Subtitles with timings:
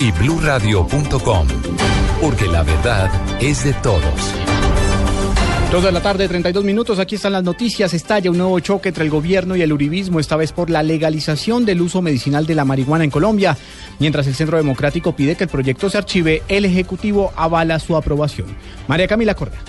[0.00, 1.48] y bluradio.com,
[2.20, 4.34] porque la verdad es de todos.
[5.70, 6.98] Dos de la tarde, 32 minutos.
[6.98, 7.92] Aquí están las noticias.
[7.92, 11.66] Estalla un nuevo choque entre el gobierno y el uribismo, esta vez por la legalización
[11.66, 13.56] del uso medicinal de la marihuana en Colombia.
[13.98, 18.46] Mientras el Centro Democrático pide que el proyecto se archive, el Ejecutivo avala su aprobación.
[18.86, 19.60] María Camila Correa.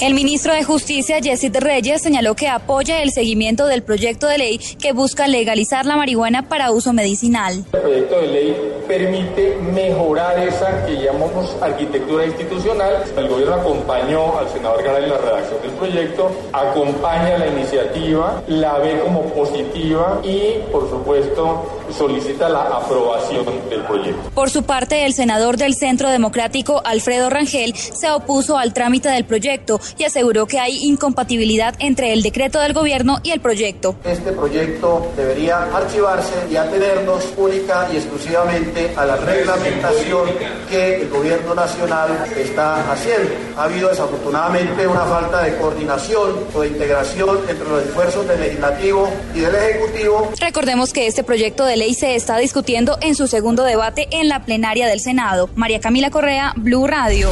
[0.00, 4.58] El ministro de Justicia, Jessit Reyes, señaló que apoya el seguimiento del proyecto de ley
[4.58, 7.64] que busca legalizar la marihuana para uso medicinal.
[7.72, 8.56] El proyecto de ley
[8.88, 13.04] permite mejorar esa que llamamos arquitectura institucional.
[13.16, 18.78] El gobierno acompañó al senador Garay en la redacción del proyecto, acompaña la iniciativa, la
[18.78, 24.30] ve como positiva y, por supuesto, solicita la aprobación del proyecto.
[24.34, 29.24] Por su parte, el senador del Centro Democrático, Alfredo Rangel, se opuso al trámite del
[29.24, 33.96] proyecto y aseguró que hay incompatibilidad entre el decreto del gobierno y el proyecto.
[34.04, 40.30] Este proyecto debería archivarse y atenernos única y exclusivamente a la reglamentación
[40.68, 43.30] que el gobierno nacional está haciendo.
[43.56, 49.08] Ha habido desafortunadamente una falta de coordinación o de integración entre los esfuerzos del legislativo
[49.34, 50.30] y del ejecutivo.
[50.38, 54.44] Recordemos que este proyecto de ley se está discutiendo en su segundo debate en la
[54.44, 55.50] plenaria del Senado.
[55.56, 57.28] María Camila Correa, Blue Radio.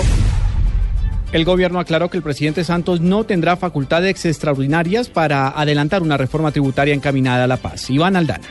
[1.31, 6.51] El gobierno aclaró que el presidente Santos no tendrá facultades extraordinarias para adelantar una reforma
[6.51, 7.91] tributaria encaminada a la paz.
[7.91, 8.49] Iván Aldana.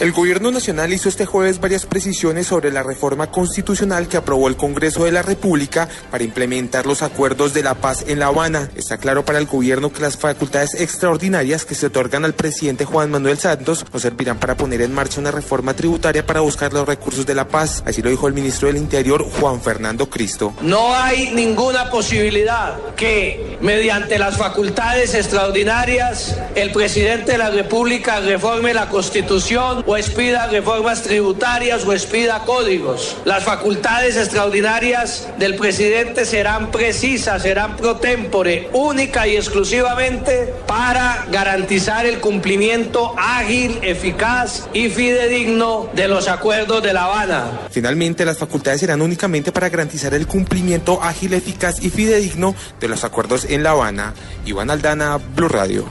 [0.00, 4.56] El gobierno nacional hizo este jueves varias precisiones sobre la reforma constitucional que aprobó el
[4.56, 8.70] Congreso de la República para implementar los acuerdos de la paz en La Habana.
[8.76, 13.10] Está claro para el gobierno que las facultades extraordinarias que se otorgan al presidente Juan
[13.10, 17.26] Manuel Santos no servirán para poner en marcha una reforma tributaria para buscar los recursos
[17.26, 17.82] de la paz.
[17.84, 20.54] Así lo dijo el ministro del Interior, Juan Fernando Cristo.
[20.62, 28.72] No hay ninguna posibilidad que mediante las facultades extraordinarias el presidente de la República reforme
[28.74, 33.16] la Constitución o expida reformas tributarias o expida códigos.
[33.24, 42.06] Las facultades extraordinarias del presidente serán precisas, serán pro tempore, única y exclusivamente para garantizar
[42.06, 47.60] el cumplimiento ágil, eficaz y fidedigno de los acuerdos de La Habana.
[47.70, 53.04] Finalmente, las facultades serán únicamente para garantizar el cumplimiento ágil, eficaz y fidedigno de los
[53.04, 54.14] acuerdos en La Habana.
[54.46, 55.84] Iván Aldana, Blue Radio.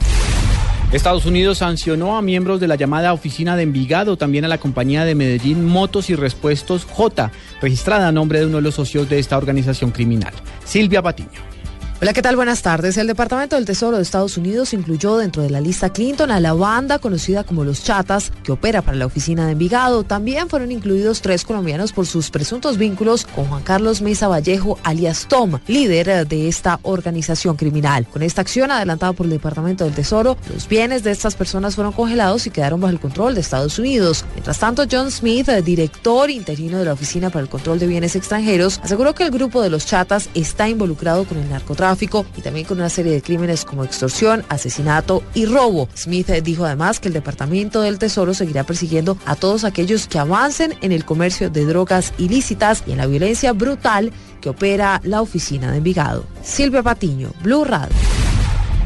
[0.92, 5.06] Estados Unidos sancionó a miembros de la llamada oficina de Envigado, también a la compañía
[5.06, 7.31] de Medellín Motos y Respuestos J,
[7.62, 10.34] registrada a nombre de uno de los socios de esta organización criminal,
[10.66, 11.59] Silvia Patiño.
[12.01, 12.37] Hola, ¿qué tal?
[12.37, 12.95] Buenas tardes.
[12.95, 16.53] El Departamento del Tesoro de Estados Unidos incluyó dentro de la lista Clinton a la
[16.53, 20.05] banda conocida como Los Chatas, que opera para la oficina de Envigado.
[20.05, 25.25] También fueron incluidos tres colombianos por sus presuntos vínculos con Juan Carlos Mesa Vallejo, alias
[25.27, 28.07] Tom, líder de esta organización criminal.
[28.07, 31.91] Con esta acción adelantada por el Departamento del Tesoro, los bienes de estas personas fueron
[31.91, 34.23] congelados y quedaron bajo el control de Estados Unidos.
[34.35, 38.79] Mientras tanto, John Smith, director interino de la Oficina para el Control de Bienes Extranjeros,
[38.81, 41.88] aseguró que el grupo de los Chatas está involucrado con el narcotráfico
[42.38, 45.89] y también con una serie de crímenes como extorsión, asesinato y robo.
[45.95, 50.75] Smith dijo además que el Departamento del Tesoro seguirá persiguiendo a todos aquellos que avancen
[50.81, 54.11] en el comercio de drogas ilícitas y en la violencia brutal
[54.41, 56.25] que opera la oficina de Envigado.
[56.44, 57.95] Silvia Patiño, Blue Radio.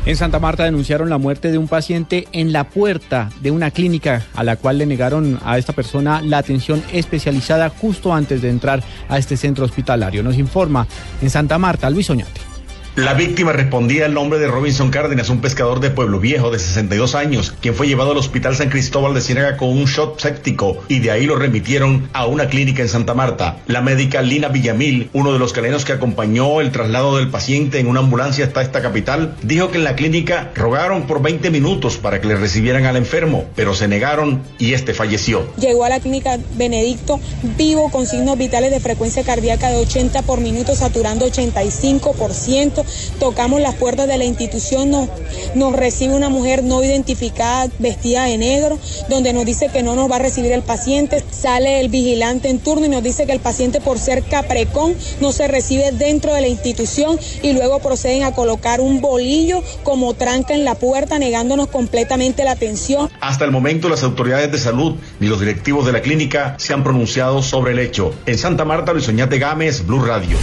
[0.05, 4.25] En Santa Marta denunciaron la muerte de un paciente en la puerta de una clínica
[4.33, 8.83] a la cual le negaron a esta persona la atención especializada justo antes de entrar
[9.07, 10.21] a este centro hospitalario.
[10.21, 10.87] Nos informa
[11.21, 12.52] en Santa Marta Luis Oñate.
[12.95, 17.15] La víctima respondía al nombre de Robinson Cárdenas, un pescador de Pueblo Viejo de 62
[17.15, 20.99] años, quien fue llevado al Hospital San Cristóbal de Ciénaga con un shock séptico y
[20.99, 23.57] de ahí lo remitieron a una clínica en Santa Marta.
[23.65, 27.87] La médica Lina Villamil, uno de los calenos que acompañó el traslado del paciente en
[27.87, 32.21] una ambulancia hasta esta capital, dijo que en la clínica rogaron por 20 minutos para
[32.21, 35.51] que le recibieran al enfermo, pero se negaron y este falleció.
[35.57, 37.19] Llegó a la clínica Benedicto
[37.57, 42.82] vivo con signos vitales de frecuencia cardíaca de 80 por minuto, saturando 85%
[43.19, 45.09] tocamos las puertas de la institución, nos,
[45.55, 48.79] nos recibe una mujer no identificada vestida de negro,
[49.09, 52.59] donde nos dice que no nos va a recibir el paciente, sale el vigilante en
[52.59, 56.41] turno y nos dice que el paciente por ser caprecón no se recibe dentro de
[56.41, 61.67] la institución y luego proceden a colocar un bolillo como tranca en la puerta negándonos
[61.67, 63.09] completamente la atención.
[63.19, 66.83] Hasta el momento las autoridades de salud ni los directivos de la clínica se han
[66.83, 68.13] pronunciado sobre el hecho.
[68.25, 70.37] En Santa Marta, Luis Oñate Gámez, Blue Radio.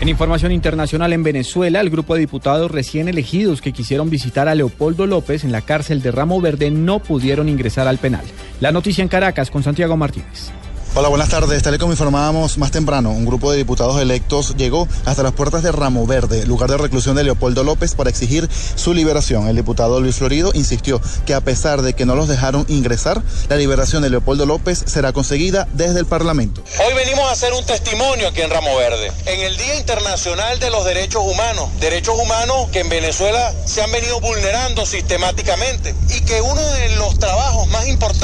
[0.00, 4.54] En información internacional en Venezuela, el grupo de diputados recién elegidos que quisieron visitar a
[4.54, 8.24] Leopoldo López en la cárcel de Ramo Verde no pudieron ingresar al penal.
[8.60, 10.52] La noticia en Caracas con Santiago Martínez.
[10.94, 11.62] Hola, buenas tardes.
[11.62, 15.62] Tal y como informábamos más temprano, un grupo de diputados electos llegó hasta las puertas
[15.62, 19.46] de Ramo Verde, lugar de reclusión de Leopoldo López, para exigir su liberación.
[19.48, 23.56] El diputado Luis Florido insistió que a pesar de que no los dejaron ingresar, la
[23.56, 26.64] liberación de Leopoldo López será conseguida desde el Parlamento.
[26.84, 30.70] Hoy venimos a hacer un testimonio aquí en Ramo Verde, en el Día Internacional de
[30.70, 36.40] los Derechos Humanos, derechos humanos que en Venezuela se han venido vulnerando sistemáticamente y que
[36.40, 38.17] uno de los trabajos más importantes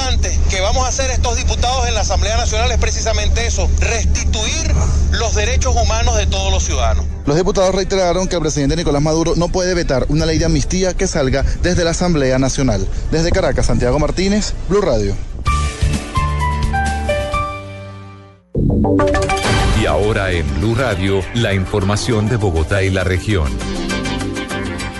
[0.84, 4.74] a hacer estos diputados en la Asamblea Nacional es precisamente eso, restituir
[5.12, 7.06] los derechos humanos de todos los ciudadanos.
[7.24, 10.94] Los diputados reiteraron que el presidente Nicolás Maduro no puede vetar una ley de amnistía
[10.94, 12.86] que salga desde la Asamblea Nacional.
[13.10, 15.14] Desde Caracas, Santiago Martínez, Blue Radio.
[19.80, 23.48] Y ahora en Blue Radio, la información de Bogotá y la región.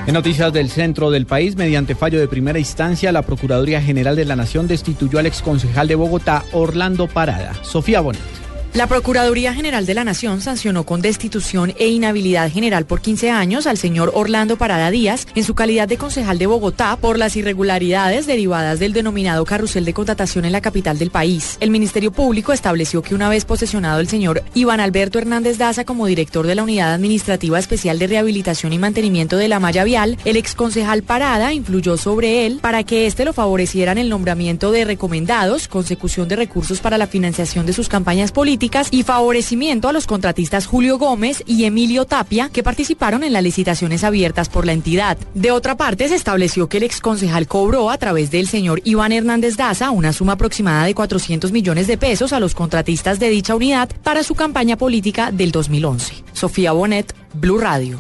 [0.07, 4.27] En noticias del centro del país, mediante fallo de primera instancia, la Procuraduría General de
[4.27, 7.55] la Nación destituyó al exconcejal de Bogotá, Orlando Parada.
[7.63, 8.44] Sofía Bonet.
[8.75, 13.69] La Procuraduría General de la Nación sancionó con destitución e inhabilidad general por 15 años
[13.69, 18.27] al señor Orlando Parada Díaz en su calidad de concejal de Bogotá por las irregularidades
[18.27, 21.57] derivadas del denominado carrusel de contratación en la capital del país.
[21.61, 26.07] El Ministerio Público estableció que una vez posesionado el señor Iván Alberto Hernández Daza como
[26.07, 30.37] director de la Unidad Administrativa Especial de Rehabilitación y Mantenimiento de la Malla Vial, el
[30.37, 35.69] exconcejal Parada influyó sobre él para que éste lo favoreciera en el nombramiento de recomendados,
[35.69, 40.67] consecución de recursos para la financiación de sus campañas políticas y favorecimiento a los contratistas
[40.67, 45.19] Julio Gómez y Emilio Tapia que participaron en las licitaciones abiertas por la entidad.
[45.35, 49.59] De otra parte, se estableció que el exconcejal cobró a través del señor Iván Hernández
[49.59, 53.91] Daza una suma aproximada de 400 millones de pesos a los contratistas de dicha unidad
[54.03, 56.25] para su campaña política del 2011.
[56.33, 57.99] Sofía Bonet, Blue Radio.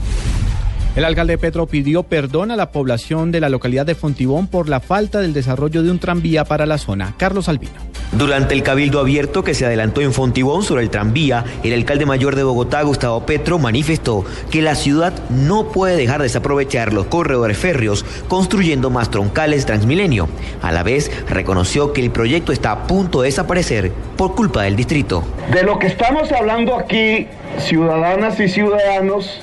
[0.97, 4.79] El alcalde Petro pidió perdón a la población de la localidad de Fontibón por la
[4.79, 7.15] falta del desarrollo de un tranvía para la zona.
[7.17, 7.73] Carlos Albino.
[8.13, 12.37] Durante el cabildo abierto que se adelantó en Fontibón sobre el tranvía, el alcalde mayor
[12.37, 17.59] de Bogotá, Gustavo Petro, manifestó que la ciudad no puede dejar de desaprovechar los corredores
[17.59, 20.29] férreos construyendo más troncales Transmilenio.
[20.63, 24.77] A la vez, reconoció que el proyecto está a punto de desaparecer por culpa del
[24.77, 25.25] distrito.
[25.53, 27.27] De lo que estamos hablando aquí,
[27.59, 29.41] ciudadanas y ciudadanos,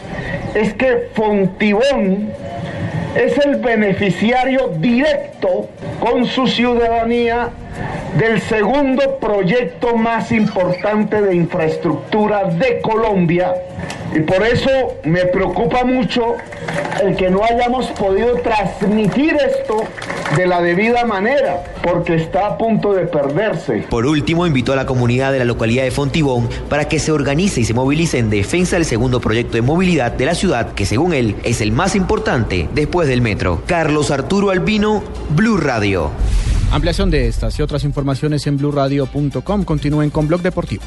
[0.53, 2.31] es que Fontibón
[3.15, 5.67] es el beneficiario directo
[5.99, 7.49] con su ciudadanía
[8.17, 13.53] del segundo proyecto más importante de infraestructura de Colombia.
[14.13, 16.35] Y por eso me preocupa mucho
[17.01, 19.83] el que no hayamos podido transmitir esto
[20.35, 23.85] de la debida manera, porque está a punto de perderse.
[23.89, 27.61] Por último, invitó a la comunidad de la localidad de Fontibón para que se organice
[27.61, 31.13] y se movilice en defensa del segundo proyecto de movilidad de la ciudad, que según
[31.13, 33.63] él es el más importante después del metro.
[33.65, 36.11] Carlos Arturo Albino, Blue Radio.
[36.71, 39.65] Ampliación de estas y otras informaciones en blueradio.com.
[39.65, 40.83] Continúen con Blog Deportivo.